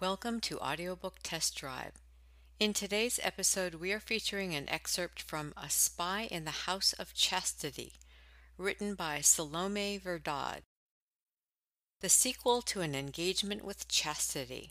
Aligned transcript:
Welcome 0.00 0.40
to 0.40 0.58
Audiobook 0.60 1.16
Test 1.22 1.54
Drive. 1.56 1.92
In 2.58 2.72
today's 2.72 3.20
episode, 3.22 3.74
we 3.74 3.92
are 3.92 4.00
featuring 4.00 4.54
an 4.54 4.66
excerpt 4.66 5.20
from 5.20 5.52
A 5.58 5.68
Spy 5.68 6.26
in 6.30 6.46
the 6.46 6.64
House 6.64 6.94
of 6.94 7.12
Chastity, 7.12 7.92
written 8.56 8.94
by 8.94 9.20
Salome 9.20 9.98
Verdad. 9.98 10.62
The 12.00 12.08
sequel 12.08 12.62
to 12.62 12.80
An 12.80 12.94
Engagement 12.94 13.62
with 13.62 13.88
Chastity. 13.88 14.70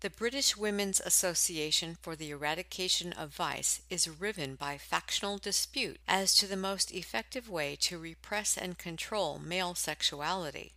The 0.00 0.10
British 0.10 0.54
Women's 0.54 1.00
Association 1.00 1.96
for 2.02 2.14
the 2.14 2.28
Eradication 2.28 3.14
of 3.14 3.30
Vice 3.30 3.80
is 3.88 4.20
riven 4.20 4.54
by 4.54 4.76
factional 4.76 5.38
dispute 5.38 5.98
as 6.06 6.34
to 6.34 6.46
the 6.46 6.58
most 6.58 6.92
effective 6.92 7.48
way 7.48 7.74
to 7.76 7.98
repress 7.98 8.58
and 8.58 8.76
control 8.76 9.38
male 9.38 9.74
sexuality. 9.74 10.72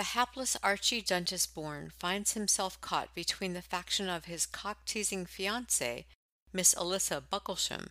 The 0.00 0.16
hapless 0.16 0.56
Archie 0.62 1.02
Dungisbourne 1.02 1.92
finds 1.92 2.32
himself 2.32 2.80
caught 2.80 3.14
between 3.14 3.52
the 3.52 3.60
faction 3.60 4.08
of 4.08 4.24
his 4.24 4.46
cock-teasing 4.46 5.26
fiancée, 5.26 6.06
Miss 6.54 6.74
Alyssa 6.74 7.22
Bucklesham, 7.28 7.90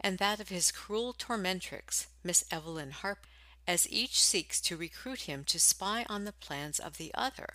and 0.00 0.18
that 0.18 0.38
of 0.38 0.50
his 0.50 0.70
cruel 0.70 1.12
tormentrix, 1.12 2.06
Miss 2.22 2.44
Evelyn 2.52 2.92
Harper, 2.92 3.26
as 3.66 3.90
each 3.90 4.22
seeks 4.22 4.60
to 4.60 4.76
recruit 4.76 5.22
him 5.22 5.42
to 5.46 5.58
spy 5.58 6.06
on 6.08 6.22
the 6.22 6.30
plans 6.30 6.78
of 6.78 6.98
the 6.98 7.12
other. 7.14 7.54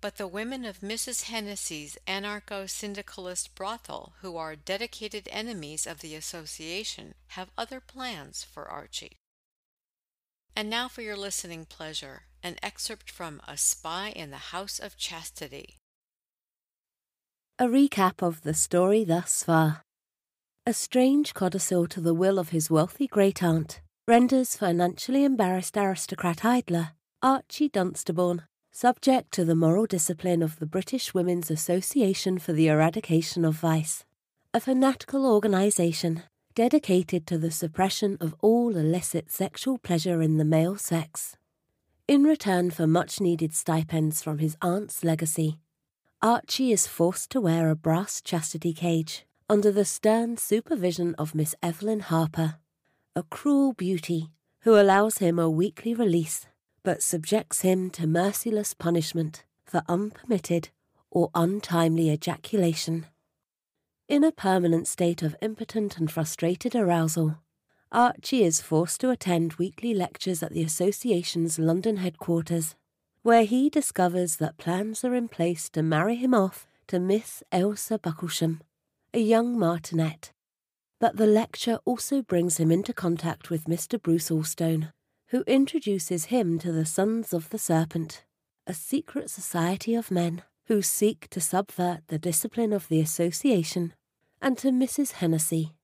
But 0.00 0.16
the 0.16 0.28
women 0.28 0.64
of 0.64 0.78
Mrs. 0.78 1.24
Hennessy's 1.24 1.98
anarcho-syndicalist 2.06 3.56
brothel, 3.56 4.12
who 4.20 4.36
are 4.36 4.54
dedicated 4.54 5.28
enemies 5.32 5.88
of 5.88 6.02
the 6.02 6.14
association, 6.14 7.16
have 7.30 7.50
other 7.58 7.80
plans 7.80 8.44
for 8.44 8.68
Archie. 8.68 9.16
And 10.54 10.70
now 10.70 10.86
for 10.86 11.02
your 11.02 11.16
listening 11.16 11.64
pleasure, 11.64 12.26
an 12.42 12.56
excerpt 12.62 13.10
from 13.10 13.40
A 13.46 13.56
Spy 13.56 14.12
in 14.16 14.30
the 14.30 14.52
House 14.52 14.78
of 14.78 14.96
Chastity. 14.96 15.78
A 17.58 17.66
recap 17.66 18.22
of 18.22 18.42
the 18.42 18.54
story 18.54 19.04
thus 19.04 19.44
far. 19.44 19.82
A 20.66 20.72
strange 20.72 21.34
codicil 21.34 21.86
to 21.88 22.00
the 22.00 22.14
will 22.14 22.38
of 22.38 22.50
his 22.50 22.70
wealthy 22.70 23.06
great 23.06 23.42
aunt 23.42 23.80
renders 24.08 24.56
financially 24.56 25.24
embarrassed 25.24 25.76
aristocrat 25.76 26.44
idler 26.44 26.90
Archie 27.22 27.68
Dunstable 27.68 28.40
subject 28.72 29.30
to 29.32 29.44
the 29.44 29.54
moral 29.54 29.86
discipline 29.86 30.42
of 30.42 30.58
the 30.58 30.66
British 30.66 31.14
Women's 31.14 31.50
Association 31.50 32.38
for 32.38 32.52
the 32.52 32.68
Eradication 32.68 33.44
of 33.44 33.54
Vice, 33.54 34.04
a 34.52 34.60
fanatical 34.60 35.26
organisation 35.26 36.22
dedicated 36.54 37.26
to 37.26 37.38
the 37.38 37.50
suppression 37.50 38.16
of 38.20 38.34
all 38.40 38.76
illicit 38.76 39.30
sexual 39.30 39.78
pleasure 39.78 40.20
in 40.20 40.38
the 40.38 40.44
male 40.44 40.76
sex. 40.76 41.36
In 42.12 42.24
return 42.24 42.70
for 42.70 42.86
much 42.86 43.22
needed 43.22 43.54
stipends 43.54 44.22
from 44.22 44.36
his 44.36 44.54
aunt's 44.60 45.02
legacy, 45.02 45.56
Archie 46.20 46.70
is 46.70 46.86
forced 46.86 47.30
to 47.30 47.40
wear 47.40 47.70
a 47.70 47.74
brass 47.74 48.20
chastity 48.20 48.74
cage 48.74 49.24
under 49.48 49.72
the 49.72 49.86
stern 49.86 50.36
supervision 50.36 51.14
of 51.14 51.34
Miss 51.34 51.54
Evelyn 51.62 52.00
Harper, 52.00 52.56
a 53.16 53.22
cruel 53.22 53.72
beauty 53.72 54.28
who 54.60 54.78
allows 54.78 55.18
him 55.24 55.38
a 55.38 55.48
weekly 55.48 55.94
release 55.94 56.46
but 56.82 57.02
subjects 57.02 57.62
him 57.62 57.88
to 57.88 58.06
merciless 58.06 58.74
punishment 58.74 59.44
for 59.64 59.80
unpermitted 59.88 60.68
or 61.10 61.30
untimely 61.34 62.10
ejaculation. 62.10 63.06
In 64.06 64.22
a 64.22 64.32
permanent 64.32 64.86
state 64.86 65.22
of 65.22 65.34
impotent 65.40 65.96
and 65.96 66.10
frustrated 66.10 66.76
arousal, 66.76 67.38
Archie 67.92 68.42
is 68.42 68.62
forced 68.62 69.02
to 69.02 69.10
attend 69.10 69.54
weekly 69.54 69.92
lectures 69.92 70.42
at 70.42 70.52
the 70.52 70.62
Association's 70.62 71.58
London 71.58 71.98
headquarters, 71.98 72.74
where 73.22 73.44
he 73.44 73.68
discovers 73.68 74.36
that 74.36 74.56
plans 74.56 75.04
are 75.04 75.14
in 75.14 75.28
place 75.28 75.68
to 75.68 75.82
marry 75.82 76.16
him 76.16 76.32
off 76.32 76.66
to 76.86 76.98
Miss 76.98 77.42
Ailsa 77.52 78.00
Bucklesham, 78.00 78.62
a 79.12 79.20
young 79.20 79.58
martinet. 79.58 80.32
But 81.00 81.18
the 81.18 81.26
lecture 81.26 81.80
also 81.84 82.22
brings 82.22 82.56
him 82.56 82.72
into 82.72 82.94
contact 82.94 83.50
with 83.50 83.64
Mr. 83.64 84.00
Bruce 84.00 84.30
Allstone, 84.30 84.90
who 85.28 85.44
introduces 85.46 86.26
him 86.26 86.58
to 86.60 86.72
the 86.72 86.86
Sons 86.86 87.34
of 87.34 87.50
the 87.50 87.58
Serpent, 87.58 88.24
a 88.66 88.72
secret 88.72 89.28
society 89.28 89.94
of 89.94 90.10
men 90.10 90.42
who 90.66 90.80
seek 90.80 91.28
to 91.28 91.42
subvert 91.42 92.04
the 92.06 92.18
discipline 92.18 92.72
of 92.72 92.88
the 92.88 93.00
association 93.00 93.92
and 94.40 94.56
to 94.56 94.70
Mrs. 94.70 95.12
Hennessy, 95.12 95.74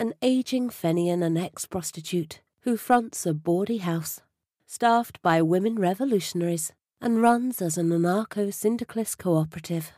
an 0.00 0.14
aging 0.22 0.70
Fenian 0.70 1.22
and 1.24 1.36
ex 1.36 1.66
prostitute 1.66 2.40
who 2.60 2.76
fronts 2.76 3.26
a 3.26 3.34
bawdy 3.34 3.78
house, 3.78 4.20
staffed 4.66 5.20
by 5.22 5.42
women 5.42 5.76
revolutionaries 5.76 6.72
and 7.00 7.20
runs 7.20 7.60
as 7.60 7.76
an 7.76 7.90
anarcho 7.90 8.52
syndicalist 8.52 9.18
cooperative. 9.18 9.92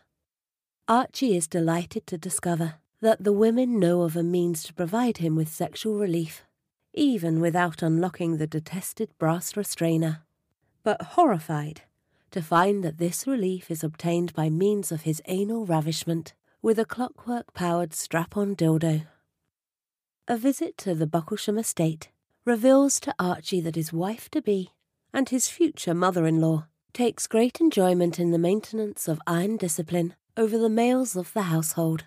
Archie 0.89 1.37
is 1.37 1.47
delighted 1.47 2.06
to 2.06 2.19
discover 2.19 2.75
that 3.00 3.25
the 3.25 3.33
women 3.33 3.78
know 3.78 4.03
of 4.03 4.16
a 4.16 4.22
means 4.22 4.62
to 4.62 4.75
provide 4.75 5.19
him 5.19 5.37
with 5.37 5.49
sexual 5.49 5.99
relief, 5.99 6.44
even 6.94 7.41
without 7.41 7.83
unlocking 7.83 8.37
the 8.37 8.47
detested 8.47 9.10
brass 9.19 9.56
restrainer, 9.56 10.22
but 10.83 11.03
horrified 11.03 11.83
to 12.31 12.41
find 12.41 12.83
that 12.84 12.99
this 12.99 13.27
relief 13.27 13.71
is 13.71 13.84
obtained 13.84 14.33
by 14.34 14.49
means 14.49 14.93
of 14.93 15.03
his 15.03 15.21
anal 15.27 15.66
ravishment 15.66 16.33
with 16.62 16.78
a 16.78 16.84
clockwork 16.84 17.53
powered 17.55 17.93
strap 17.93 18.37
on 18.37 18.55
dildo. 18.55 19.06
A 20.30 20.36
visit 20.36 20.78
to 20.78 20.94
the 20.94 21.08
Bucklesham 21.08 21.58
estate 21.58 22.08
reveals 22.44 23.00
to 23.00 23.12
Archie 23.18 23.60
that 23.62 23.74
his 23.74 23.92
wife 23.92 24.30
to 24.30 24.41
be 24.41 24.70
and 25.12 25.28
his 25.28 25.48
future 25.48 25.92
mother 25.92 26.24
in 26.24 26.41
law 26.41 26.68
takes 26.92 27.26
great 27.26 27.60
enjoyment 27.60 28.20
in 28.20 28.30
the 28.30 28.38
maintenance 28.38 29.08
of 29.08 29.20
iron 29.26 29.56
discipline 29.56 30.14
over 30.36 30.56
the 30.56 30.68
males 30.68 31.16
of 31.16 31.32
the 31.32 31.42
household, 31.42 32.04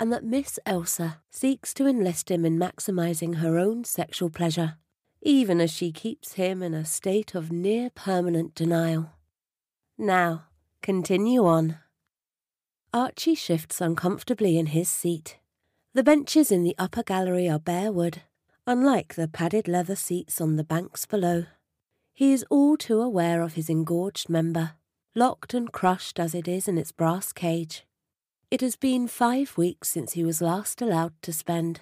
and 0.00 0.12
that 0.12 0.24
Miss 0.24 0.58
Elsa 0.66 1.20
seeks 1.30 1.72
to 1.74 1.86
enlist 1.86 2.28
him 2.28 2.44
in 2.44 2.58
maximizing 2.58 3.36
her 3.36 3.56
own 3.56 3.84
sexual 3.84 4.30
pleasure, 4.30 4.74
even 5.22 5.60
as 5.60 5.70
she 5.70 5.92
keeps 5.92 6.32
him 6.32 6.64
in 6.64 6.74
a 6.74 6.84
state 6.84 7.36
of 7.36 7.52
near 7.52 7.88
permanent 7.90 8.52
denial. 8.56 9.12
Now, 9.96 10.46
continue 10.82 11.46
on. 11.46 11.78
Archie 12.92 13.36
shifts 13.36 13.80
uncomfortably 13.80 14.58
in 14.58 14.66
his 14.66 14.88
seat. 14.88 15.36
The 15.92 16.04
benches 16.04 16.52
in 16.52 16.62
the 16.62 16.76
upper 16.78 17.02
gallery 17.02 17.48
are 17.48 17.58
bare 17.58 17.90
wood, 17.90 18.22
unlike 18.64 19.14
the 19.16 19.26
padded 19.26 19.66
leather 19.66 19.96
seats 19.96 20.40
on 20.40 20.54
the 20.54 20.62
banks 20.62 21.04
below. 21.04 21.46
He 22.12 22.32
is 22.32 22.44
all 22.48 22.76
too 22.76 23.00
aware 23.00 23.42
of 23.42 23.54
his 23.54 23.68
engorged 23.68 24.28
member, 24.28 24.74
locked 25.16 25.52
and 25.52 25.72
crushed 25.72 26.20
as 26.20 26.32
it 26.32 26.46
is 26.46 26.68
in 26.68 26.78
its 26.78 26.92
brass 26.92 27.32
cage. 27.32 27.84
It 28.52 28.60
has 28.60 28.76
been 28.76 29.08
five 29.08 29.56
weeks 29.56 29.88
since 29.88 30.12
he 30.12 30.22
was 30.22 30.40
last 30.40 30.80
allowed 30.80 31.14
to 31.22 31.32
spend. 31.32 31.80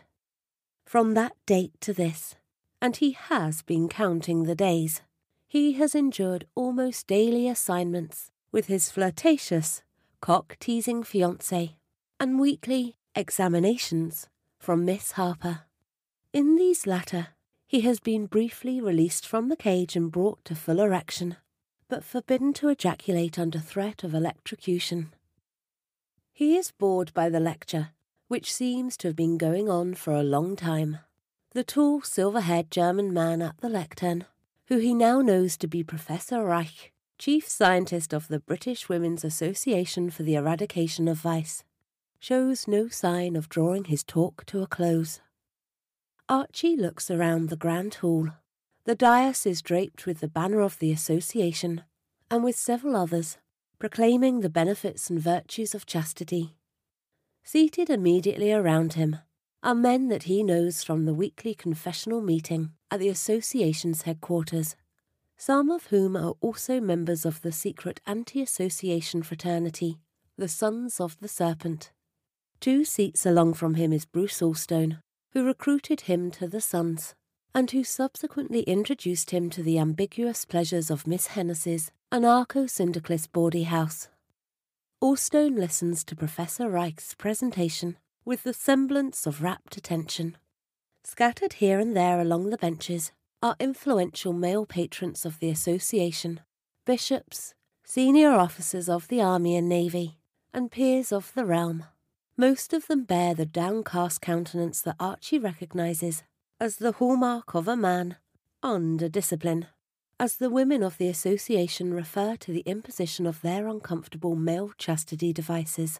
From 0.86 1.12
that 1.12 1.36
date 1.44 1.78
to 1.82 1.92
this, 1.92 2.34
and 2.80 2.96
he 2.96 3.12
has 3.12 3.60
been 3.60 3.90
counting 3.90 4.44
the 4.44 4.54
days, 4.54 5.02
he 5.46 5.74
has 5.74 5.94
endured 5.94 6.46
almost 6.54 7.06
daily 7.06 7.46
assignments 7.46 8.30
with 8.52 8.68
his 8.68 8.90
flirtatious, 8.90 9.82
cock 10.22 10.56
teasing 10.60 11.02
fiancée, 11.02 11.74
and 12.18 12.40
weekly 12.40 12.96
examinations 13.18 14.28
from 14.60 14.84
Miss 14.84 15.12
Harper. 15.12 15.62
In 16.32 16.54
these 16.54 16.86
latter, 16.86 17.30
he 17.66 17.80
has 17.80 17.98
been 17.98 18.26
briefly 18.26 18.80
released 18.80 19.26
from 19.26 19.48
the 19.48 19.56
cage 19.56 19.96
and 19.96 20.12
brought 20.12 20.44
to 20.44 20.54
full 20.54 20.78
erection, 20.78 21.36
but 21.88 22.04
forbidden 22.04 22.52
to 22.52 22.68
ejaculate 22.68 23.36
under 23.36 23.58
threat 23.58 24.04
of 24.04 24.14
electrocution. 24.14 25.12
He 26.32 26.56
is 26.56 26.70
bored 26.70 27.12
by 27.12 27.28
the 27.28 27.40
lecture, 27.40 27.88
which 28.28 28.54
seems 28.54 28.96
to 28.98 29.08
have 29.08 29.16
been 29.16 29.36
going 29.36 29.68
on 29.68 29.94
for 29.94 30.12
a 30.12 30.22
long 30.22 30.54
time. 30.54 31.00
The 31.54 31.64
tall, 31.64 32.02
silver 32.02 32.42
haired 32.42 32.70
German 32.70 33.12
man 33.12 33.42
at 33.42 33.58
the 33.58 33.68
lectern, 33.68 34.26
who 34.68 34.78
he 34.78 34.94
now 34.94 35.22
knows 35.22 35.56
to 35.56 35.66
be 35.66 35.82
Professor 35.82 36.44
Reich, 36.44 36.92
chief 37.18 37.48
scientist 37.48 38.12
of 38.12 38.28
the 38.28 38.38
British 38.38 38.88
Women's 38.88 39.24
Association 39.24 40.08
for 40.08 40.22
the 40.22 40.36
Eradication 40.36 41.08
of 41.08 41.18
Vice, 41.18 41.64
shows 42.18 42.68
no 42.68 42.88
sign 42.88 43.36
of 43.36 43.48
drawing 43.48 43.84
his 43.84 44.02
talk 44.02 44.44
to 44.46 44.62
a 44.62 44.66
close. 44.66 45.20
Archie 46.28 46.76
looks 46.76 47.10
around 47.10 47.48
the 47.48 47.56
grand 47.56 47.94
hall. 47.94 48.28
The 48.84 48.94
dais 48.94 49.46
is 49.46 49.62
draped 49.62 50.06
with 50.06 50.20
the 50.20 50.28
banner 50.28 50.60
of 50.60 50.78
the 50.78 50.92
association, 50.92 51.82
and 52.30 52.42
with 52.42 52.56
several 52.56 52.96
others, 52.96 53.38
proclaiming 53.78 54.40
the 54.40 54.50
benefits 54.50 55.08
and 55.10 55.20
virtues 55.20 55.74
of 55.74 55.86
chastity. 55.86 56.56
Seated 57.44 57.90
immediately 57.90 58.52
around 58.52 58.94
him 58.94 59.18
are 59.62 59.74
men 59.74 60.08
that 60.08 60.24
he 60.24 60.42
knows 60.42 60.84
from 60.84 61.04
the 61.04 61.14
weekly 61.14 61.54
confessional 61.54 62.20
meeting 62.20 62.70
at 62.90 63.00
the 63.00 63.08
association's 63.08 64.02
headquarters 64.02 64.76
some 65.40 65.70
of 65.70 65.86
whom 65.86 66.16
are 66.16 66.34
also 66.40 66.80
members 66.80 67.24
of 67.24 67.42
the 67.42 67.52
secret 67.52 68.00
anti 68.06 68.42
association 68.42 69.22
fraternity, 69.22 70.00
the 70.36 70.48
Sons 70.48 71.00
of 71.00 71.16
the 71.20 71.28
Serpent. 71.28 71.92
Two 72.60 72.84
seats 72.84 73.24
along 73.24 73.54
from 73.54 73.74
him 73.74 73.92
is 73.92 74.04
Bruce 74.04 74.42
Allstone, 74.42 74.98
who 75.32 75.44
recruited 75.44 76.02
him 76.02 76.30
to 76.32 76.48
the 76.48 76.60
Sons, 76.60 77.14
and 77.54 77.70
who 77.70 77.84
subsequently 77.84 78.62
introduced 78.62 79.30
him 79.30 79.48
to 79.50 79.62
the 79.62 79.78
ambiguous 79.78 80.44
pleasures 80.44 80.90
of 80.90 81.06
Miss 81.06 81.28
Hennessy's 81.28 81.90
anarcho 82.12 82.68
syndicalist 82.68 83.32
bawdy 83.32 83.64
house, 83.64 84.08
Allstone 85.00 85.56
listens 85.56 86.02
to 86.02 86.16
Professor 86.16 86.68
Reich's 86.68 87.14
presentation 87.14 87.96
with 88.24 88.42
the 88.42 88.52
semblance 88.52 89.26
of 89.26 89.42
rapt 89.42 89.76
attention. 89.76 90.36
Scattered 91.04 91.54
here 91.54 91.78
and 91.78 91.96
there 91.96 92.20
along 92.20 92.50
the 92.50 92.56
benches 92.56 93.12
are 93.40 93.54
influential 93.60 94.32
male 94.32 94.66
patrons 94.66 95.24
of 95.24 95.38
the 95.38 95.50
association, 95.50 96.40
bishops, 96.84 97.54
senior 97.84 98.32
officers 98.32 98.88
of 98.88 99.06
the 99.06 99.22
army 99.22 99.54
and 99.56 99.68
navy, 99.68 100.18
and 100.52 100.72
peers 100.72 101.12
of 101.12 101.32
the 101.34 101.44
realm. 101.44 101.84
Most 102.40 102.72
of 102.72 102.86
them 102.86 103.02
bear 103.02 103.34
the 103.34 103.44
downcast 103.44 104.20
countenance 104.20 104.80
that 104.82 104.94
Archie 105.00 105.40
recognises 105.40 106.22
as 106.60 106.76
the 106.76 106.92
hallmark 106.92 107.52
of 107.52 107.66
a 107.66 107.74
man 107.74 108.14
under 108.62 109.08
discipline, 109.08 109.66
as 110.20 110.36
the 110.36 110.48
women 110.48 110.84
of 110.84 110.98
the 110.98 111.08
association 111.08 111.92
refer 111.92 112.36
to 112.36 112.52
the 112.52 112.60
imposition 112.60 113.26
of 113.26 113.42
their 113.42 113.66
uncomfortable 113.66 114.36
male 114.36 114.70
chastity 114.78 115.32
devices. 115.32 115.98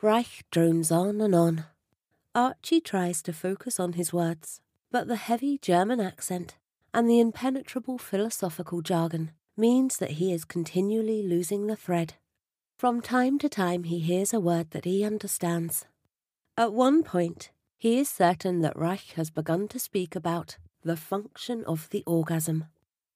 Reich 0.00 0.44
drones 0.52 0.92
on 0.92 1.20
and 1.20 1.34
on. 1.34 1.64
Archie 2.32 2.80
tries 2.80 3.20
to 3.22 3.32
focus 3.32 3.80
on 3.80 3.94
his 3.94 4.12
words, 4.12 4.60
but 4.92 5.08
the 5.08 5.16
heavy 5.16 5.58
German 5.58 6.00
accent 6.00 6.58
and 6.92 7.10
the 7.10 7.18
impenetrable 7.18 7.98
philosophical 7.98 8.82
jargon 8.82 9.32
means 9.56 9.96
that 9.96 10.12
he 10.12 10.32
is 10.32 10.44
continually 10.44 11.26
losing 11.26 11.66
the 11.66 11.74
thread. 11.74 12.14
From 12.84 13.00
time 13.00 13.38
to 13.38 13.48
time, 13.48 13.84
he 13.84 13.98
hears 13.98 14.34
a 14.34 14.40
word 14.40 14.72
that 14.72 14.84
he 14.84 15.04
understands. 15.04 15.86
At 16.54 16.74
one 16.74 17.02
point, 17.02 17.50
he 17.78 17.98
is 17.98 18.10
certain 18.10 18.60
that 18.60 18.78
Reich 18.78 19.14
has 19.16 19.30
begun 19.30 19.68
to 19.68 19.78
speak 19.78 20.14
about 20.14 20.58
the 20.82 20.94
function 20.94 21.64
of 21.64 21.88
the 21.88 22.04
orgasm. 22.06 22.66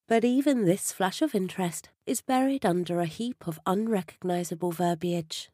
But 0.06 0.24
even 0.24 0.64
this 0.64 0.90
flash 0.90 1.20
of 1.20 1.34
interest 1.34 1.90
is 2.06 2.22
buried 2.22 2.64
under 2.64 3.00
a 3.00 3.04
heap 3.04 3.46
of 3.46 3.60
unrecognizable 3.66 4.72
verbiage. 4.72 5.50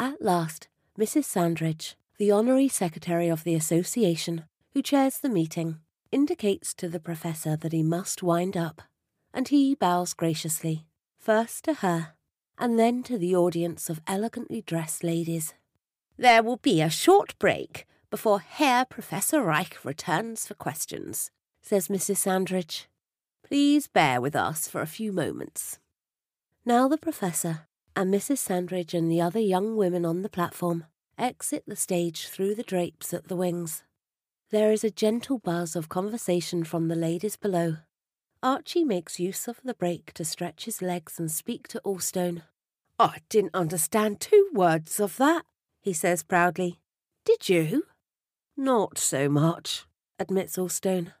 At 0.00 0.22
last, 0.22 0.68
Mrs. 0.98 1.24
Sandridge, 1.24 1.94
the 2.16 2.30
honorary 2.30 2.68
secretary 2.68 3.28
of 3.28 3.44
the 3.44 3.54
association, 3.54 4.44
who 4.72 4.80
chairs 4.80 5.18
the 5.18 5.28
meeting, 5.28 5.76
indicates 6.10 6.72
to 6.72 6.88
the 6.88 7.00
professor 7.00 7.54
that 7.58 7.72
he 7.74 7.82
must 7.82 8.22
wind 8.22 8.56
up, 8.56 8.80
and 9.34 9.48
he 9.48 9.74
bows 9.74 10.14
graciously, 10.14 10.86
first 11.18 11.64
to 11.64 11.74
her, 11.74 12.14
and 12.58 12.78
then 12.78 13.02
to 13.04 13.18
the 13.18 13.34
audience 13.34 13.88
of 13.90 14.00
elegantly 14.06 14.62
dressed 14.62 15.02
ladies. 15.02 15.54
There 16.16 16.42
will 16.42 16.58
be 16.58 16.80
a 16.80 16.90
short 16.90 17.38
break 17.38 17.86
before 18.10 18.40
Herr 18.40 18.84
Professor 18.84 19.42
Reich 19.42 19.84
returns 19.84 20.46
for 20.46 20.54
questions, 20.54 21.30
says 21.62 21.88
Mrs. 21.88 22.18
Sandridge. 22.18 22.88
Please 23.42 23.86
bear 23.86 24.20
with 24.20 24.36
us 24.36 24.68
for 24.68 24.80
a 24.80 24.86
few 24.86 25.12
moments. 25.12 25.78
Now 26.64 26.88
the 26.88 26.98
Professor 26.98 27.66
and 27.96 28.12
Mrs. 28.12 28.38
Sandridge 28.38 28.94
and 28.94 29.10
the 29.10 29.20
other 29.20 29.40
young 29.40 29.76
women 29.76 30.04
on 30.04 30.22
the 30.22 30.28
platform 30.28 30.84
exit 31.18 31.64
the 31.66 31.76
stage 31.76 32.28
through 32.28 32.54
the 32.54 32.62
drapes 32.62 33.12
at 33.12 33.28
the 33.28 33.36
wings. 33.36 33.82
There 34.50 34.72
is 34.72 34.84
a 34.84 34.90
gentle 34.90 35.38
buzz 35.38 35.74
of 35.74 35.88
conversation 35.88 36.64
from 36.64 36.88
the 36.88 36.94
ladies 36.94 37.36
below. 37.36 37.76
Archie 38.42 38.84
makes 38.84 39.20
use 39.20 39.46
of 39.46 39.60
the 39.62 39.74
break 39.74 40.12
to 40.14 40.24
stretch 40.24 40.64
his 40.64 40.82
legs 40.82 41.20
and 41.20 41.30
speak 41.30 41.68
to 41.68 41.80
Allstone. 41.84 42.42
I 42.98 43.18
didn't 43.28 43.54
understand 43.54 44.20
two 44.20 44.48
words 44.52 44.98
of 44.98 45.16
that, 45.18 45.44
he 45.80 45.92
says 45.92 46.24
proudly. 46.24 46.80
Did 47.24 47.48
you? 47.48 47.84
Not 48.56 48.98
so 48.98 49.28
much, 49.28 49.86
admits 50.18 50.58
Allstone. 50.58 51.12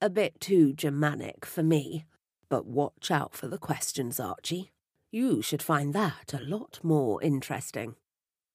A 0.00 0.08
bit 0.08 0.40
too 0.40 0.72
Germanic 0.72 1.44
for 1.44 1.62
me. 1.62 2.06
But 2.48 2.66
watch 2.66 3.10
out 3.10 3.34
for 3.34 3.46
the 3.46 3.58
questions, 3.58 4.18
Archie. 4.18 4.72
You 5.12 5.42
should 5.42 5.62
find 5.62 5.92
that 5.92 6.32
a 6.32 6.42
lot 6.42 6.80
more 6.82 7.22
interesting. 7.22 7.96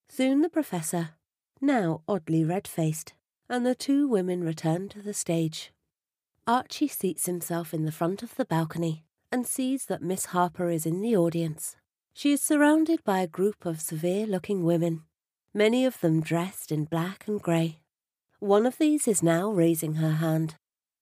Soon 0.10 0.42
the 0.42 0.50
Professor, 0.50 1.12
now 1.62 2.02
oddly 2.08 2.44
red 2.44 2.68
faced, 2.68 3.14
and 3.48 3.66
the 3.66 3.76
two 3.76 4.08
women 4.08 4.44
return 4.44 4.90
to 4.90 5.02
the 5.02 5.14
stage. 5.14 5.72
Archie 6.48 6.88
seats 6.88 7.26
himself 7.26 7.74
in 7.74 7.86
the 7.86 7.92
front 7.92 8.22
of 8.22 8.36
the 8.36 8.46
balcony 8.46 9.04
and 9.32 9.48
sees 9.48 9.88
that 9.88 10.04
Miss 10.04 10.26
Harper 10.26 10.70
is 10.70 10.86
in 10.86 11.02
the 11.02 11.18
audience. 11.18 11.76
She 12.14 12.32
is 12.34 12.42
surrounded 12.42 13.04
by 13.04 13.22
a 13.22 13.28
group 13.28 13.66
of 13.66 13.82
severe 13.82 14.28
looking 14.28 14.64
women, 14.64 15.06
many 15.56 15.86
of 15.86 16.00
them 16.02 16.22
dressed 16.22 16.72
in 16.72 16.86
black 16.86 17.28
and 17.28 17.42
grey. 17.42 17.80
One 18.38 18.68
of 18.68 18.78
these 18.78 19.08
is 19.08 19.24
now 19.24 19.50
raising 19.50 19.96
her 19.96 20.14
hand. 20.14 20.56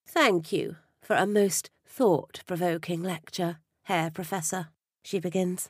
Thank 0.07 0.53
you 0.53 0.77
for 1.01 1.17
a 1.17 1.27
most 1.27 1.69
thought 1.85 2.41
provoking 2.47 3.03
lecture, 3.03 3.57
Herr 3.83 4.11
Professor, 4.11 4.69
she 5.03 5.19
begins. 5.19 5.69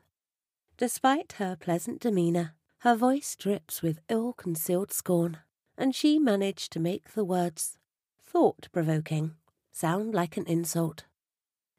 Despite 0.78 1.34
her 1.34 1.58
pleasant 1.60 2.00
demeanour, 2.00 2.54
her 2.80 2.96
voice 2.96 3.36
drips 3.36 3.82
with 3.82 4.02
ill 4.08 4.34
concealed 4.34 4.94
scorn, 4.94 5.40
and 5.80 5.96
she 5.96 6.20
managed 6.20 6.72
to 6.74 6.80
make 6.80 7.14
the 7.14 7.26
words 7.26 7.80
thought 8.22 8.68
provoking 8.72 9.34
sound 9.74 10.14
like 10.14 10.38
an 10.38 10.46
insult. 10.46 11.04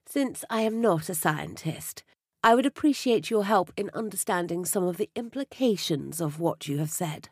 Since 0.05 0.45
I 0.51 0.63
am 0.63 0.81
not 0.81 1.09
a 1.09 1.15
scientist, 1.15 2.03
I 2.43 2.55
would 2.55 2.67
appreciate 2.67 3.31
your 3.31 3.45
help 3.45 3.73
in 3.77 3.91
understanding 3.95 4.65
some 4.65 4.85
of 4.85 4.99
the 4.99 5.09
implications 5.15 6.21
of 6.21 6.39
what 6.39 6.69
you 6.69 6.79
have 6.79 6.91
said. 6.91 7.31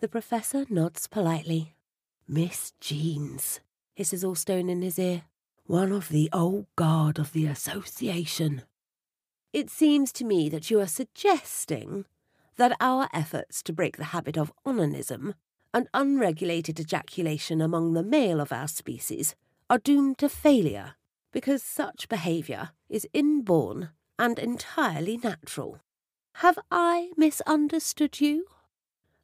The 0.00 0.08
professor 0.08 0.66
nods 0.68 1.06
politely. 1.06 1.74
Miss 2.26 2.72
Jeans, 2.80 3.60
hisses 3.94 4.24
Allstone 4.24 4.68
in 4.68 4.82
his 4.82 4.98
ear. 4.98 5.22
One 5.66 5.92
of 5.92 6.08
the 6.08 6.28
old 6.32 6.66
guard 6.74 7.18
of 7.18 7.32
the 7.32 7.46
association. 7.46 8.62
It 9.52 9.70
seems 9.70 10.10
to 10.14 10.24
me 10.24 10.48
that 10.48 10.70
you 10.70 10.80
are 10.80 10.86
suggesting 10.86 12.06
that 12.56 12.76
our 12.80 13.08
efforts 13.12 13.62
to 13.62 13.72
break 13.72 13.96
the 13.96 14.04
habit 14.04 14.36
of 14.36 14.52
onanism 14.66 15.34
and 15.72 15.88
unregulated 15.94 16.80
ejaculation 16.80 17.60
among 17.60 17.92
the 17.92 18.02
male 18.02 18.40
of 18.40 18.52
our 18.52 18.66
species 18.66 19.36
are 19.72 19.78
doomed 19.78 20.18
to 20.18 20.28
failure 20.28 20.96
because 21.32 21.62
such 21.62 22.06
behaviour 22.10 22.72
is 22.90 23.08
inborn 23.14 23.88
and 24.18 24.38
entirely 24.38 25.16
natural. 25.16 25.80
Have 26.34 26.58
I 26.70 27.12
misunderstood 27.16 28.20
you? 28.20 28.44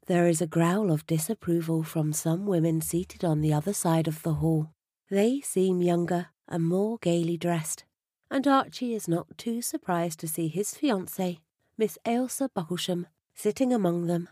There 0.07 0.27
is 0.27 0.41
a 0.41 0.47
growl 0.47 0.91
of 0.91 1.07
disapproval 1.07 1.83
from 1.83 2.15
some 2.15 2.47
women 2.47 2.81
seated 2.81 3.23
on 3.27 3.43
the 3.43 3.53
other 3.53 3.75
side 3.75 4.09
of 4.09 4.23
the 4.23 4.35
hall. 4.35 4.71
They 5.11 5.43
seem 5.43 5.83
younger 5.83 6.29
and 6.49 6.67
more 6.67 6.97
gaily 7.03 7.37
dressed, 7.37 7.85
and 8.31 8.47
Archie 8.47 8.95
is 8.95 9.07
not 9.07 9.37
too 9.37 9.61
surprised 9.61 10.19
to 10.21 10.29
see 10.29 10.49
his 10.49 10.73
fiancée, 10.73 11.41
Miss 11.77 11.99
Ailsa 12.07 12.49
Bucklesham, 12.55 13.07
sitting 13.35 13.71
among 13.71 14.07
them. 14.07 14.31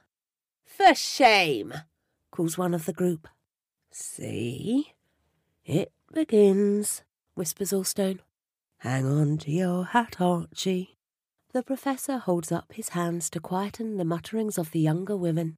For 0.65 0.95
shame, 0.95 1.75
calls 2.31 2.57
one 2.57 2.73
of 2.73 2.87
the 2.87 2.95
group. 2.95 3.29
See? 3.91 4.95
It 5.67 5.93
begins, 6.17 7.03
whispers 7.35 7.75
Allstone. 7.75 8.21
Hang 8.79 9.05
on 9.05 9.37
to 9.37 9.51
your 9.51 9.85
hat, 9.85 10.17
Archie. 10.19 10.97
The 11.53 11.63
professor 11.63 12.17
holds 12.17 12.51
up 12.51 12.73
his 12.73 12.89
hands 12.91 13.29
to 13.31 13.39
quieten 13.39 13.99
the 13.99 14.05
mutterings 14.07 14.57
of 14.57 14.71
the 14.71 14.81
younger 14.81 15.15
women. 15.15 15.57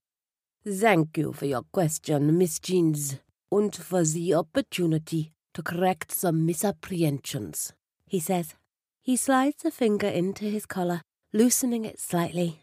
Thank 0.66 1.16
you 1.16 1.32
for 1.32 1.46
your 1.46 1.62
question, 1.72 2.36
Miss 2.36 2.58
Jeans, 2.58 3.20
and 3.52 3.72
for 3.72 4.02
the 4.02 4.34
opportunity 4.34 5.30
to 5.54 5.62
correct 5.62 6.10
some 6.10 6.44
misapprehensions, 6.44 7.72
he 8.08 8.18
says. 8.18 8.56
He 9.00 9.14
slides 9.14 9.64
a 9.64 9.70
finger 9.70 10.08
into 10.08 10.46
his 10.46 10.66
collar, 10.66 11.02
loosening 11.32 11.84
it 11.84 12.00
slightly. 12.00 12.58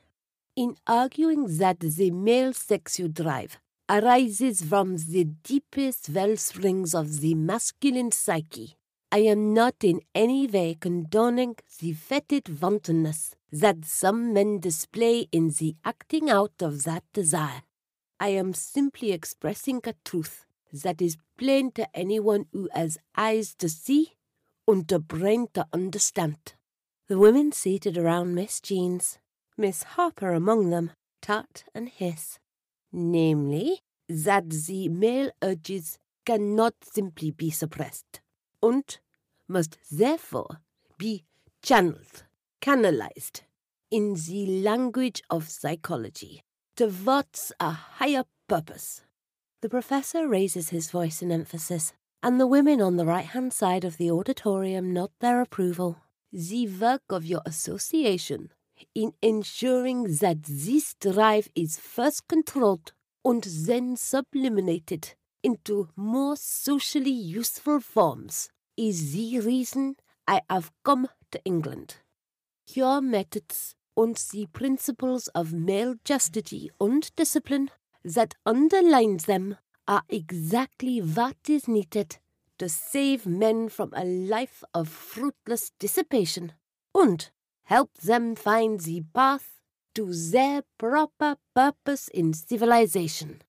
In 0.58 0.75
arguing 0.86 1.58
that 1.60 1.80
the 1.80 2.12
male 2.12 2.52
sexual 2.52 3.08
drive 3.08 3.58
arises 3.89 4.63
from 4.63 4.98
the 4.98 5.25
deepest 5.44 6.10
well 6.10 6.36
springs 6.38 6.96
of 6.96 7.20
the 7.22 7.36
masculine 7.36 8.12
psyche, 8.12 8.75
I 9.12 9.20
am 9.20 9.54
not 9.54 9.75
in 9.84 10.01
any 10.15 10.48
way 10.48 10.75
condoning 10.80 11.56
the 11.80 11.94
fetid 11.94 12.62
wantonness 12.62 13.36
that 13.51 13.86
some 13.86 14.34
men 14.34 14.60
display 14.60 15.27
in 15.32 15.50
the 15.51 15.75
acting 15.86 16.30
out 16.30 16.62
of 16.62 16.84
that 16.84 17.04
desire. 17.13 17.62
I 18.20 18.30
am 18.30 18.54
simply 18.54 19.12
expressing 19.12 19.82
a 19.84 19.94
truth 20.04 20.46
that 20.74 21.01
is 21.01 21.18
plain 21.38 21.72
to 21.74 21.88
anyone 21.96 22.48
who 22.51 22.70
has 22.74 22.98
eyes 23.15 23.54
to 23.60 23.70
see 23.70 24.13
and 24.68 24.92
a 24.92 25.00
brain 25.00 25.48
to 25.54 25.68
understand. 25.72 26.56
The 27.08 27.20
women 27.20 27.51
seated 27.51 27.98
around 27.98 28.34
Miss 28.34 28.60
Jeans, 28.60 29.20
Miss 29.58 29.84
Harper 29.84 30.34
among 30.34 30.72
them, 30.72 30.92
tut 31.22 31.65
and 31.75 31.88
hiss. 31.88 32.39
Namely, 32.98 33.82
that 34.08 34.50
the 34.50 34.88
male 34.88 35.30
urges 35.44 35.98
cannot 36.25 36.75
simply 36.82 37.30
be 37.30 37.50
suppressed, 37.52 38.22
and 38.64 38.98
must 39.50 39.78
therefore 39.92 40.62
be 40.98 41.25
channeled, 41.62 42.24
canalized, 42.62 43.42
in 43.92 44.14
the 44.14 44.62
language 44.62 45.22
of 45.30 45.50
psychology 45.50 46.46
towards 46.78 47.52
a 47.60 47.72
higher 47.72 48.24
purpose. 48.48 49.02
The 49.62 49.68
professor 49.68 50.25
raises 50.30 50.70
his 50.70 50.90
voice 50.90 51.22
in 51.22 51.34
emphasis, 51.34 51.92
and 52.24 52.40
the 52.40 52.48
women 52.48 52.80
on 52.80 52.96
the 52.96 53.06
right 53.06 53.25
hand 53.25 53.52
side 53.52 53.84
of 53.84 53.98
the 53.98 54.10
auditorium 54.10 54.94
nod 54.94 55.12
their 55.20 55.42
approval. 55.42 55.98
The 56.32 56.70
work 56.70 57.04
of 57.10 57.25
your 57.25 57.42
association 57.46 58.52
in 58.94 59.13
ensuring 59.22 60.04
that 60.18 60.44
this 60.44 60.94
drive 60.96 61.50
is 61.56 61.77
first 61.77 62.27
controlled 62.27 62.94
and 63.24 63.44
then 63.44 63.96
sublimated 63.98 65.15
into 65.44 65.89
more 65.96 66.36
socially 66.36 67.10
useful 67.12 67.80
forms 67.80 68.50
is 68.77 69.13
the 69.13 69.39
reason 69.39 69.96
I 70.27 70.42
have 70.50 70.72
come 70.84 71.08
to 71.32 71.44
England. 71.46 71.98
Your 72.74 73.01
methods 73.01 73.75
and 73.96 74.15
the 74.34 74.48
principles 74.48 75.27
of 75.30 75.54
male 75.54 75.96
chastity 76.04 76.70
and 76.80 77.10
discipline 77.15 77.70
that 78.04 78.36
underline 78.46 79.18
them 79.18 79.58
are 79.88 80.04
exactly 80.10 81.00
what 81.00 81.38
is 81.48 81.68
needed 81.68 82.18
to 82.58 82.70
save 82.70 83.25
men 83.25 83.70
from 83.70 83.92
a 83.96 84.04
life 84.04 84.63
of 84.74 84.88
fruitless 84.88 85.72
dissipation 85.80 86.54
and 86.94 87.30
help 87.65 87.93
them 87.98 88.36
find 88.36 88.79
the 88.81 89.03
path 89.13 89.60
to 89.93 90.13
their 90.13 90.63
proper 90.77 91.38
purpose 91.55 92.07
in 92.10 92.34
civilization. 92.34 93.41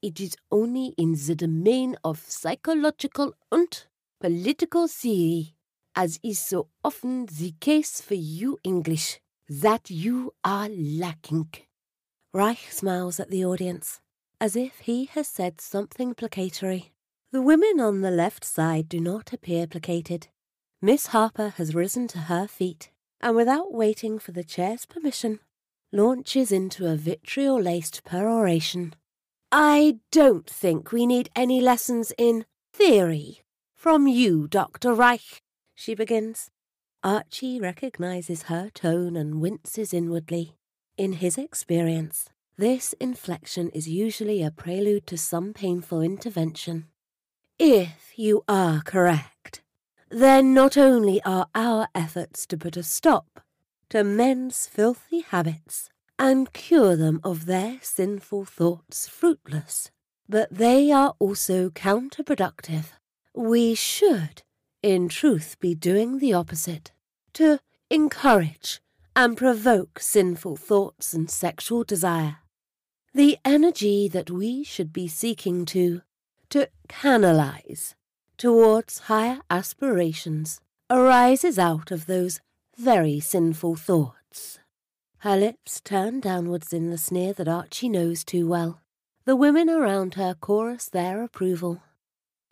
It 0.00 0.20
is 0.20 0.36
only 0.50 0.94
in 0.98 1.12
the 1.12 1.34
domain 1.34 1.96
of 2.02 2.24
psychological 2.26 3.34
and 3.50 3.84
political 4.20 4.88
theory, 4.88 5.54
as 5.94 6.18
is 6.22 6.38
so 6.38 6.68
often 6.84 7.26
the 7.26 7.54
case 7.60 8.00
for 8.00 8.14
you 8.14 8.58
English, 8.64 9.20
that 9.48 9.90
you 9.90 10.32
are 10.42 10.68
lacking. 10.68 11.50
Reich 12.32 12.72
smiles 12.72 13.20
at 13.20 13.30
the 13.30 13.44
audience, 13.44 14.00
as 14.40 14.56
if 14.56 14.80
he 14.80 15.04
has 15.04 15.28
said 15.28 15.60
something 15.60 16.14
placatory. 16.14 16.90
The 17.30 17.42
women 17.42 17.78
on 17.78 18.00
the 18.00 18.10
left 18.10 18.44
side 18.44 18.88
do 18.88 18.98
not 19.00 19.32
appear 19.32 19.66
placated. 19.66 20.28
Miss 20.80 21.08
Harper 21.08 21.50
has 21.50 21.74
risen 21.74 22.08
to 22.08 22.18
her 22.18 22.48
feet, 22.48 22.90
and 23.22 23.36
without 23.36 23.72
waiting 23.72 24.18
for 24.18 24.32
the 24.32 24.44
chair's 24.44 24.86
permission, 24.86 25.40
launches 25.92 26.50
into 26.50 26.86
a 26.86 26.96
vitriol 26.96 27.60
laced 27.60 28.04
peroration. 28.04 28.94
I 29.50 29.98
don't 30.10 30.48
think 30.48 30.92
we 30.92 31.06
need 31.06 31.30
any 31.36 31.60
lessons 31.60 32.12
in 32.18 32.46
theory 32.72 33.42
from 33.82 34.06
you, 34.06 34.46
Dr. 34.46 34.94
Reich, 34.94 35.42
she 35.74 35.96
begins. 35.96 36.52
Archie 37.02 37.58
recognizes 37.58 38.44
her 38.44 38.70
tone 38.70 39.16
and 39.16 39.40
winces 39.40 39.92
inwardly. 39.92 40.54
In 40.96 41.14
his 41.14 41.36
experience, 41.36 42.30
this 42.56 42.92
inflection 43.00 43.70
is 43.70 43.88
usually 43.88 44.40
a 44.40 44.52
prelude 44.52 45.08
to 45.08 45.18
some 45.18 45.52
painful 45.52 46.00
intervention. 46.00 46.84
If 47.58 48.12
you 48.14 48.44
are 48.46 48.82
correct, 48.82 49.61
then 50.12 50.52
not 50.52 50.76
only 50.76 51.22
are 51.24 51.48
our 51.54 51.88
efforts 51.94 52.46
to 52.46 52.58
put 52.58 52.76
a 52.76 52.82
stop 52.82 53.40
to 53.88 54.04
men's 54.04 54.66
filthy 54.66 55.20
habits 55.20 55.88
and 56.18 56.52
cure 56.52 56.96
them 56.96 57.20
of 57.24 57.46
their 57.46 57.78
sinful 57.80 58.44
thoughts 58.44 59.08
fruitless, 59.08 59.90
but 60.28 60.48
they 60.50 60.92
are 60.92 61.14
also 61.18 61.70
counterproductive. 61.70 62.92
We 63.34 63.74
should, 63.74 64.42
in 64.82 65.08
truth, 65.08 65.56
be 65.60 65.74
doing 65.74 66.18
the 66.18 66.34
opposite 66.34 66.92
to 67.34 67.60
encourage 67.90 68.80
and 69.16 69.36
provoke 69.36 69.98
sinful 69.98 70.56
thoughts 70.56 71.14
and 71.14 71.30
sexual 71.30 71.84
desire. 71.84 72.38
The 73.14 73.38
energy 73.44 74.08
that 74.08 74.30
we 74.30 74.62
should 74.62 74.92
be 74.92 75.08
seeking 75.08 75.64
to, 75.66 76.02
to 76.50 76.68
canalize 76.88 77.94
towards 78.36 79.00
higher 79.00 79.40
aspirations 79.50 80.60
arises 80.90 81.58
out 81.58 81.90
of 81.90 82.06
those 82.06 82.40
very 82.76 83.20
sinful 83.20 83.76
thoughts. 83.76 84.58
Her 85.18 85.36
lips 85.36 85.80
turn 85.80 86.20
downwards 86.20 86.72
in 86.72 86.90
the 86.90 86.98
sneer 86.98 87.32
that 87.34 87.48
Archie 87.48 87.88
knows 87.88 88.24
too 88.24 88.48
well. 88.48 88.80
The 89.24 89.36
women 89.36 89.70
around 89.70 90.14
her 90.14 90.34
chorus 90.34 90.88
their 90.88 91.22
approval. 91.22 91.82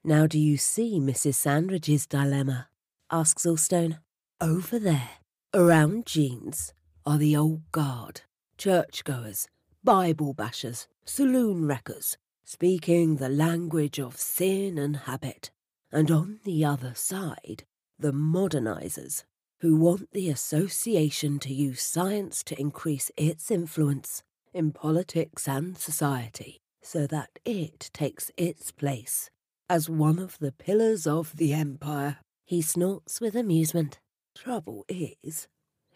Now 0.05 0.27
do 0.27 0.39
you 0.39 0.57
see 0.57 1.01
Mrs. 1.01 1.35
Sandridge's 1.35 2.07
dilemma? 2.07 2.69
asks 3.11 3.45
Allstone. 3.45 3.99
Over 4.41 4.79
there, 4.79 5.11
around 5.53 6.07
Jeans, 6.07 6.73
are 7.05 7.19
the 7.19 7.37
old 7.37 7.71
guard, 7.73 8.23
churchgoers, 8.57 9.49
Bible 9.83 10.33
bashers, 10.33 10.87
saloon 11.05 11.67
wreckers, 11.67 12.17
speaking 12.45 13.17
the 13.17 13.29
language 13.29 13.99
of 13.99 14.17
sin 14.17 14.79
and 14.79 14.97
habit. 14.97 15.51
And 15.93 16.11
on 16.11 16.41
the 16.45 16.65
other 16.65 16.95
side, 16.95 17.65
the 17.99 18.13
modernizers, 18.13 19.25
who 19.61 19.77
want 19.77 20.11
the 20.13 20.31
association 20.31 21.39
to 21.41 21.53
use 21.53 21.83
science 21.83 22.43
to 22.45 22.59
increase 22.59 23.11
its 23.17 23.51
influence 23.51 24.23
in 24.55 24.73
politics 24.73 25.47
and 25.47 25.77
society, 25.77 26.61
so 26.83 27.07
that 27.07 27.39
it 27.45 27.91
takes 27.93 28.31
its 28.37 28.71
place 28.71 29.31
as 29.69 29.91
one 29.91 30.19
of 30.19 30.39
the 30.39 30.53
pillars 30.53 31.07
of 31.07 31.37
the 31.37 31.53
empire. 31.53 32.19
He 32.47 32.63
snorts 32.63 33.21
with 33.21 33.37
amusement. 33.37 34.01
Trouble 34.35 34.85
is, 34.89 35.47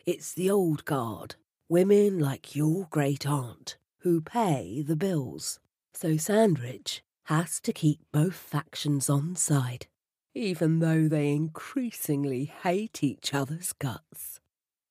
it's 0.07 0.35
the 0.35 0.51
old 0.51 0.85
guard 0.85 1.37
Women 1.71 2.19
like 2.19 2.55
your 2.55 2.87
great 2.91 3.27
aunt 3.27 3.79
who 4.01 4.21
pay 4.21 4.85
the 4.87 4.97
bills. 4.97 5.59
So 5.95 6.19
Sandridge 6.19 7.03
has 7.25 7.61
to 7.61 7.73
keep 7.73 8.01
both 8.13 8.35
factions 8.35 9.09
on 9.09 9.37
side, 9.37 9.87
even 10.35 10.81
though 10.81 11.09
they 11.09 11.31
increasingly 11.31 12.45
hate 12.45 13.03
each 13.03 13.33
other's 13.33 13.73
guts. 13.73 14.41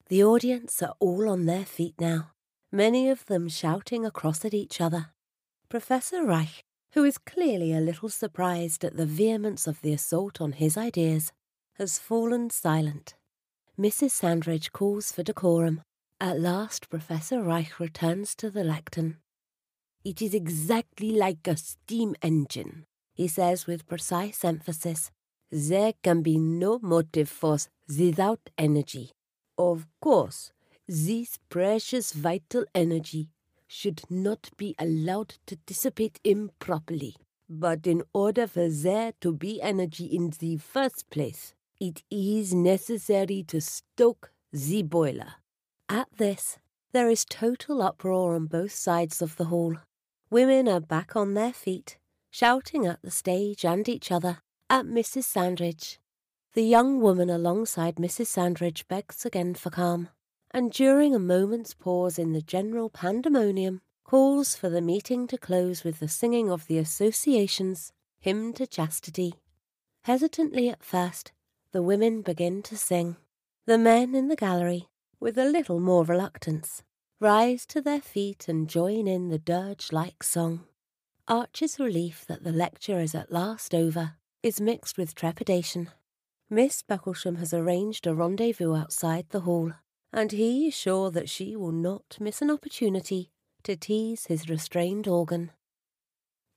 The 0.07 0.23
audience 0.23 0.81
are 0.81 0.95
all 0.99 1.29
on 1.29 1.45
their 1.45 1.65
feet 1.65 1.95
now, 1.99 2.31
many 2.71 3.09
of 3.09 3.25
them 3.25 3.47
shouting 3.47 4.05
across 4.05 4.43
at 4.45 4.53
each 4.53 4.81
other. 4.81 5.11
Professor 5.69 6.23
Reich, 6.23 6.63
who 6.93 7.03
is 7.03 7.17
clearly 7.17 7.73
a 7.73 7.81
little 7.81 8.09
surprised 8.09 8.83
at 8.83 8.97
the 8.97 9.05
vehemence 9.05 9.67
of 9.67 9.81
the 9.81 9.93
assault 9.93 10.41
on 10.41 10.53
his 10.53 10.77
ideas, 10.77 11.31
has 11.77 11.99
fallen 11.99 12.49
silent. 12.49 13.15
Mrs. 13.79 14.11
Sandridge 14.11 14.71
calls 14.71 15.11
for 15.11 15.23
decorum 15.23 15.81
at 16.23 16.39
last, 16.39 16.89
Professor 16.89 17.41
Reich 17.41 17.81
returns 17.81 18.33
to 18.35 18.49
the 18.49 18.63
lectern. 18.63 19.17
It 20.05 20.21
is 20.21 20.33
exactly 20.33 21.11
like 21.11 21.47
a 21.47 21.55
steam 21.55 22.15
engine, 22.21 22.85
he 23.13 23.29
says 23.29 23.67
with 23.67 23.87
precise 23.87 24.43
emphasis. 24.43 25.11
There 25.49 25.93
can 26.03 26.21
be 26.21 26.37
no 26.37 26.79
motive 26.81 27.29
force 27.29 27.69
without 27.87 28.49
energy. 28.57 29.11
Of 29.57 29.87
course, 30.01 30.51
this 30.87 31.39
precious 31.47 32.11
vital 32.11 32.65
energy 32.75 33.29
should 33.65 34.01
not 34.09 34.49
be 34.57 34.75
allowed 34.77 35.35
to 35.45 35.55
dissipate 35.65 36.19
improperly. 36.25 37.15
But 37.49 37.87
in 37.87 38.03
order 38.13 38.45
for 38.45 38.67
there 38.69 39.13
to 39.21 39.31
be 39.31 39.61
energy 39.61 40.05
in 40.05 40.33
the 40.37 40.57
first 40.57 41.09
place, 41.11 41.53
it 41.79 42.03
is 42.11 42.53
necessary 42.53 43.43
to 43.47 43.61
stoke 43.61 44.31
the 44.51 44.83
boiler. 44.83 45.35
At 45.87 46.07
this, 46.17 46.57
there 46.91 47.09
is 47.09 47.25
total 47.25 47.81
uproar 47.81 48.35
on 48.35 48.47
both 48.47 48.71
sides 48.73 49.21
of 49.21 49.37
the 49.37 49.45
hall. 49.45 49.77
Women 50.33 50.67
are 50.67 50.79
back 50.79 51.15
on 51.15 51.35
their 51.35 51.53
feet, 51.53 51.99
shouting 52.31 52.87
at 52.87 53.03
the 53.03 53.11
stage 53.11 53.63
and 53.63 53.87
each 53.87 54.11
other, 54.11 54.39
at 54.67 54.83
Mrs. 54.83 55.25
Sandridge. 55.25 55.99
The 56.55 56.63
young 56.63 56.99
woman 56.99 57.29
alongside 57.29 57.97
Mrs. 57.97 58.25
Sandridge 58.25 58.87
begs 58.87 59.27
again 59.27 59.53
for 59.53 59.69
calm, 59.69 60.09
and 60.49 60.71
during 60.71 61.13
a 61.13 61.19
moment's 61.19 61.75
pause 61.75 62.17
in 62.17 62.33
the 62.33 62.41
general 62.41 62.89
pandemonium, 62.89 63.81
calls 64.03 64.55
for 64.55 64.69
the 64.69 64.81
meeting 64.81 65.27
to 65.27 65.37
close 65.37 65.83
with 65.83 65.99
the 65.99 66.07
singing 66.07 66.49
of 66.49 66.65
the 66.65 66.79
association's 66.79 67.93
hymn 68.19 68.53
to 68.53 68.65
chastity. 68.65 69.35
Hesitantly 70.05 70.67
at 70.67 70.81
first, 70.81 71.31
the 71.73 71.83
women 71.83 72.23
begin 72.23 72.63
to 72.63 72.75
sing. 72.75 73.17
The 73.67 73.77
men 73.77 74.15
in 74.15 74.29
the 74.29 74.35
gallery 74.35 74.87
with 75.19 75.37
a 75.37 75.45
little 75.45 75.79
more 75.79 76.03
reluctance, 76.03 76.81
rise 77.23 77.65
to 77.65 77.81
their 77.81 78.01
feet 78.01 78.49
and 78.49 78.67
join 78.67 79.07
in 79.07 79.29
the 79.29 79.39
dirge 79.39 79.93
like 79.93 80.21
song. 80.21 80.65
Archie's 81.25 81.79
relief 81.79 82.25
that 82.27 82.43
the 82.43 82.51
lecture 82.51 82.99
is 82.99 83.15
at 83.15 83.31
last 83.31 83.73
over 83.73 84.15
is 84.43 84.59
mixed 84.59 84.97
with 84.97 85.15
trepidation. 85.15 85.89
Miss 86.49 86.81
Bucklesham 86.81 87.37
has 87.37 87.53
arranged 87.53 88.05
a 88.05 88.13
rendezvous 88.13 88.75
outside 88.75 89.27
the 89.29 89.39
hall, 89.39 89.71
and 90.11 90.33
he 90.33 90.67
is 90.67 90.73
sure 90.73 91.09
that 91.11 91.29
she 91.29 91.55
will 91.55 91.71
not 91.71 92.17
miss 92.19 92.41
an 92.41 92.51
opportunity 92.51 93.31
to 93.63 93.77
tease 93.77 94.25
his 94.25 94.49
restrained 94.49 95.07
organ. 95.07 95.51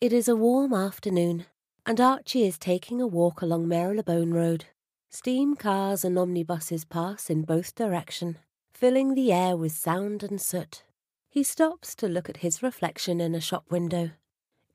It 0.00 0.12
is 0.12 0.26
a 0.26 0.35
warm 0.35 0.75
afternoon, 0.75 1.46
and 1.87 2.00
Archie 2.00 2.44
is 2.44 2.58
taking 2.58 3.00
a 3.00 3.06
walk 3.06 3.40
along 3.40 3.68
Marylebone 3.68 4.35
Road. 4.35 4.64
Steam 5.11 5.54
cars 5.54 6.04
and 6.04 6.18
omnibuses 6.18 6.85
pass 6.85 7.30
in 7.30 7.42
both 7.42 7.76
directions, 7.76 8.38
filling 8.76 9.14
the 9.14 9.33
air 9.33 9.56
with 9.56 9.73
sound 9.73 10.23
and 10.23 10.38
soot. 10.38 10.85
He 11.30 11.42
stops 11.42 11.95
to 11.95 12.09
look 12.09 12.28
at 12.28 12.38
his 12.38 12.62
reflection 12.62 13.23
in 13.23 13.35
a 13.35 13.40
shop 13.40 13.64
window. 13.71 14.11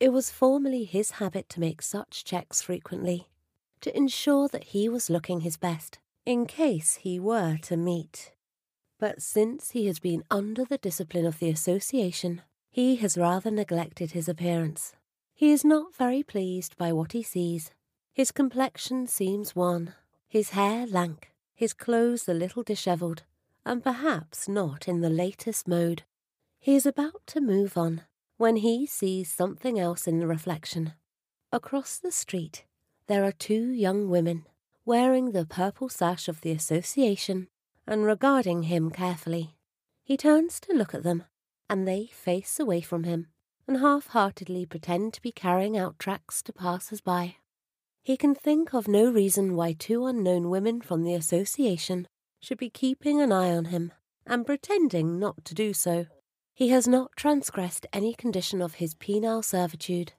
It 0.00 0.12
was 0.12 0.28
formerly 0.28 0.82
his 0.82 1.12
habit 1.12 1.48
to 1.50 1.60
make 1.60 1.80
such 1.80 2.24
checks 2.24 2.62
frequently, 2.62 3.28
to 3.80 3.96
ensure 3.96 4.48
that 4.48 4.64
he 4.64 4.88
was 4.88 5.08
looking 5.08 5.40
his 5.40 5.56
best, 5.56 6.00
in 6.26 6.46
case 6.46 6.96
he 6.96 7.20
were 7.20 7.58
to 7.62 7.76
meet. 7.76 8.32
But 8.98 9.22
since 9.22 9.70
he 9.70 9.86
has 9.86 10.00
been 10.00 10.24
under 10.32 10.64
the 10.64 10.78
discipline 10.78 11.24
of 11.24 11.38
the 11.38 11.50
association, 11.50 12.42
he 12.72 12.96
has 12.96 13.16
rather 13.16 13.52
neglected 13.52 14.10
his 14.10 14.28
appearance. 14.28 14.94
He 15.32 15.52
is 15.52 15.64
not 15.64 15.94
very 15.94 16.24
pleased 16.24 16.76
by 16.76 16.92
what 16.92 17.12
he 17.12 17.22
sees. 17.22 17.70
His 18.12 18.32
complexion 18.32 19.06
seems 19.06 19.54
wan, 19.54 19.94
his 20.28 20.50
hair 20.50 20.88
lank, 20.88 21.30
his 21.54 21.72
clothes 21.72 22.28
a 22.28 22.34
little 22.34 22.64
dishevelled, 22.64 23.22
and 23.64 23.82
perhaps 23.82 24.48
not 24.48 24.88
in 24.88 25.00
the 25.00 25.10
latest 25.10 25.68
mode. 25.68 26.02
He 26.58 26.74
is 26.74 26.86
about 26.86 27.26
to 27.28 27.40
move 27.40 27.76
on 27.76 28.02
when 28.36 28.56
he 28.56 28.86
sees 28.86 29.30
something 29.30 29.78
else 29.78 30.06
in 30.06 30.18
the 30.18 30.26
reflection. 30.26 30.94
Across 31.52 31.98
the 31.98 32.12
street, 32.12 32.64
there 33.06 33.24
are 33.24 33.32
two 33.32 33.70
young 33.70 34.08
women 34.08 34.46
wearing 34.84 35.32
the 35.32 35.46
purple 35.46 35.88
sash 35.88 36.28
of 36.28 36.40
the 36.40 36.50
association 36.50 37.48
and 37.86 38.04
regarding 38.04 38.64
him 38.64 38.90
carefully. 38.90 39.56
He 40.02 40.16
turns 40.16 40.58
to 40.60 40.72
look 40.72 40.94
at 40.94 41.02
them, 41.02 41.24
and 41.68 41.86
they 41.86 42.06
face 42.06 42.58
away 42.58 42.80
from 42.80 43.04
him 43.04 43.28
and 43.66 43.78
half 43.78 44.08
heartedly 44.08 44.66
pretend 44.66 45.14
to 45.14 45.22
be 45.22 45.32
carrying 45.32 45.76
out 45.76 45.98
tracts 45.98 46.42
to 46.42 46.52
passers 46.52 47.00
by. 47.00 47.36
He 48.02 48.16
can 48.16 48.34
think 48.34 48.74
of 48.74 48.88
no 48.88 49.10
reason 49.10 49.54
why 49.54 49.72
two 49.72 50.06
unknown 50.06 50.50
women 50.50 50.80
from 50.80 51.04
the 51.04 51.14
association 51.14 52.08
should 52.42 52.58
be 52.58 52.68
keeping 52.68 53.20
an 53.20 53.32
eye 53.32 53.56
on 53.56 53.66
him 53.66 53.92
and 54.26 54.44
pretending 54.44 55.18
not 55.18 55.44
to 55.44 55.54
do 55.54 55.72
so. 55.72 56.06
He 56.54 56.68
has 56.68 56.86
not 56.86 57.16
transgressed 57.16 57.86
any 57.92 58.14
condition 58.14 58.60
of 58.60 58.74
his 58.74 58.94
penal 58.94 59.42
servitude. 59.42 60.12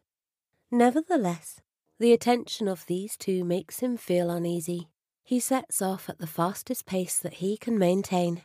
Nevertheless, 0.71 1.61
the 1.99 2.13
attention 2.13 2.67
of 2.67 2.85
these 2.87 3.15
two 3.15 3.43
makes 3.43 3.79
him 3.79 3.97
feel 3.97 4.29
uneasy. 4.29 4.89
He 5.23 5.39
sets 5.39 5.81
off 5.81 6.09
at 6.09 6.17
the 6.17 6.27
fastest 6.27 6.85
pace 6.85 7.17
that 7.19 7.35
he 7.35 7.55
can 7.55 7.77
maintain. 7.77 8.41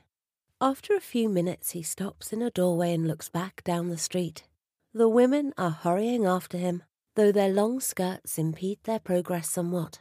After 0.60 0.94
a 0.94 1.00
few 1.00 1.28
minutes, 1.28 1.70
he 1.70 1.82
stops 1.82 2.32
in 2.32 2.42
a 2.42 2.50
doorway 2.50 2.92
and 2.92 3.06
looks 3.06 3.28
back 3.28 3.64
down 3.64 3.88
the 3.88 3.98
street. 3.98 4.44
The 4.92 5.08
women 5.08 5.54
are 5.56 5.70
hurrying 5.70 6.26
after 6.26 6.58
him, 6.58 6.82
though 7.14 7.32
their 7.32 7.48
long 7.48 7.80
skirts 7.80 8.38
impede 8.38 8.78
their 8.84 8.98
progress 8.98 9.48
somewhat. 9.48 10.00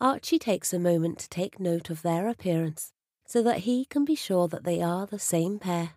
Archie 0.00 0.38
takes 0.38 0.72
a 0.72 0.78
moment 0.78 1.18
to 1.18 1.28
take 1.28 1.58
note 1.58 1.90
of 1.90 2.02
their 2.02 2.28
appearance, 2.28 2.92
so 3.28 3.42
that 3.42 3.58
he 3.58 3.84
can 3.84 4.06
be 4.06 4.14
sure 4.14 4.48
that 4.48 4.64
they 4.64 4.80
are 4.80 5.06
the 5.06 5.18
same 5.18 5.58
pair. 5.58 5.90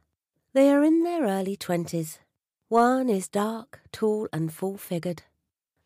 They 0.53 0.69
are 0.69 0.83
in 0.83 1.03
their 1.03 1.23
early 1.23 1.55
twenties. 1.55 2.19
One 2.67 3.09
is 3.09 3.29
dark, 3.29 3.79
tall, 3.93 4.27
and 4.33 4.53
full 4.53 4.77
figured. 4.77 5.23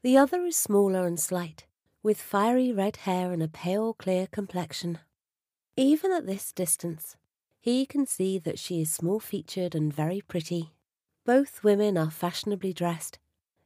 The 0.02 0.18
other 0.18 0.44
is 0.44 0.58
smaller 0.58 1.06
and 1.06 1.20
slight, 1.20 1.66
with 2.02 2.20
fiery 2.20 2.72
red 2.72 2.98
hair 2.98 3.32
and 3.32 3.44
a 3.44 3.48
pale, 3.48 3.94
clear 3.94 4.26
complexion. 4.26 4.98
Even 5.78 6.12
at 6.12 6.26
this 6.26 6.52
distance, 6.52 7.16
he 7.60 7.86
can 7.86 8.08
see 8.08 8.40
that 8.40 8.58
she 8.58 8.82
is 8.82 8.92
small 8.92 9.20
featured 9.20 9.76
and 9.76 9.94
very 9.94 10.22
pretty. 10.22 10.72
Both 11.26 11.64
women 11.64 11.96
are 11.96 12.12
fashionably 12.12 12.74
dressed, 12.74 13.20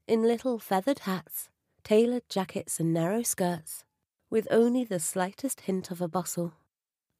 in 0.06 0.24
little 0.24 0.60
feathered 0.60 1.00
hats, 1.00 1.50
tailored 1.84 2.28
jackets, 2.28 2.80
and 2.80 2.94
narrow 2.94 3.22
skirts, 3.24 3.86
with 4.30 4.48
only 4.52 4.84
the 4.84 5.00
slightest 5.00 5.62
hint 5.62 5.92
of 5.92 6.02
a 6.02 6.08
bustle. 6.10 6.54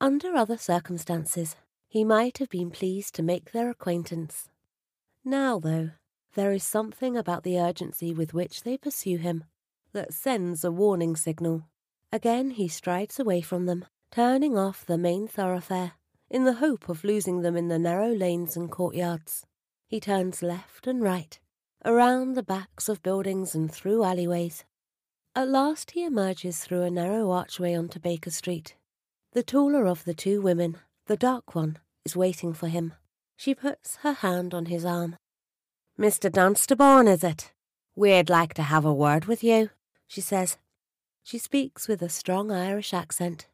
Under 0.02 0.36
other 0.36 0.58
circumstances, 0.58 1.56
he 1.90 2.04
might 2.04 2.38
have 2.38 2.50
been 2.50 2.72
pleased 2.72 3.16
to 3.16 3.24
make 3.24 3.52
their 3.52 3.70
acquaintance. 3.70 4.50
Now, 5.26 5.60
though, 5.60 5.92
there 6.36 6.54
is 6.54 6.64
something 6.64 7.18
about 7.18 7.44
the 7.44 7.60
urgency 7.60 8.14
with 8.14 8.34
which 8.34 8.64
they 8.64 8.78
pursue 8.78 9.18
him 9.18 9.44
that 9.92 10.14
sends 10.14 10.64
a 10.64 10.72
warning 10.72 11.16
signal. 11.16 11.64
Again 12.12 12.52
he 12.52 12.68
strides 12.68 13.20
away 13.20 13.42
from 13.42 13.66
them, 13.66 13.86
turning 14.12 14.58
off 14.58 14.86
the 14.86 14.98
main 14.98 15.28
thoroughfare, 15.28 15.94
in 16.30 16.46
the 16.46 16.54
hope 16.54 16.88
of 16.88 17.04
losing 17.04 17.42
them 17.42 17.58
in 17.58 17.68
the 17.68 17.80
narrow 17.80 18.14
lanes 18.14 18.56
and 18.56 18.72
courtyards. 18.72 19.46
He 19.88 20.00
turns 20.00 20.42
left 20.42 20.88
and 20.88 21.02
right, 21.02 21.38
around 21.84 22.34
the 22.34 22.44
backs 22.44 22.88
of 22.88 23.04
buildings 23.04 23.56
and 23.56 23.72
through 23.72 24.04
alleyways. 24.04 24.64
At 25.36 25.50
last 25.50 25.92
he 25.92 26.06
emerges 26.06 26.60
through 26.60 26.84
a 26.84 26.92
narrow 26.92 27.32
archway 27.32 27.74
onto 27.74 28.00
Baker 28.00 28.32
Street. 28.32 28.76
The 29.34 29.44
taller 29.44 29.86
of 29.86 30.06
the 30.06 30.16
two 30.16 30.42
women, 30.42 30.78
the 31.06 31.16
dark 31.16 31.54
one, 31.54 31.78
is 32.04 32.16
waiting 32.16 32.54
for 32.54 32.68
him. 32.68 32.94
She 33.38 33.54
puts 33.54 33.98
her 33.98 34.14
hand 34.14 34.56
on 34.56 34.66
his 34.66 34.84
arm. 34.84 35.18
Mr. 36.00 36.32
Dunsterbourne, 36.32 37.08
is 37.08 37.24
it? 37.24 37.52
We'd 37.96 38.30
like 38.30 38.56
to 38.56 38.64
have 38.64 38.86
a 38.86 38.94
word 38.94 39.26
with 39.26 39.44
you, 39.44 39.70
she 40.08 40.22
says. 40.22 40.58
She 41.24 41.38
speaks 41.38 41.88
with 41.88 42.02
a 42.02 42.10
strong 42.10 42.52
Irish 42.52 42.92
accent. 42.92 43.48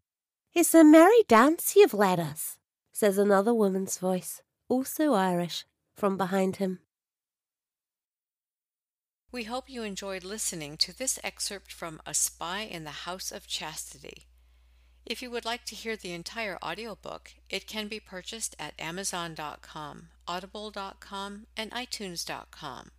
It's 0.54 0.74
a 0.74 0.84
merry 0.86 1.24
dance 1.28 1.76
you've 1.76 1.94
led 1.94 2.22
us, 2.22 2.58
says 2.94 3.18
another 3.18 3.54
woman's 3.54 3.98
voice, 3.98 4.42
also 4.70 5.14
Irish 5.14 5.66
from 5.94 6.16
behind 6.16 6.56
him. 6.56 6.80
We 9.30 9.44
hope 9.44 9.70
you 9.70 9.84
enjoyed 9.84 10.24
listening 10.24 10.78
to 10.78 10.98
this 10.98 11.20
excerpt 11.22 11.74
from 11.74 12.00
A 12.06 12.14
Spy 12.14 12.62
in 12.62 12.86
the 12.86 13.04
House 13.04 13.34
of 13.34 13.48
Chastity. 13.48 14.28
If 15.06 15.22
you 15.22 15.30
would 15.30 15.46
like 15.46 15.66
to 15.66 15.76
hear 15.76 15.96
the 15.96 16.14
entire 16.14 16.58
audiobook, 16.64 17.36
it 17.48 17.68
can 17.68 17.88
be 17.88 18.00
purchased 18.00 18.56
at 18.58 18.74
Amazon.com, 18.80 20.10
Audible.com, 20.28 21.46
and 21.56 21.72
iTunes.com. 21.72 22.92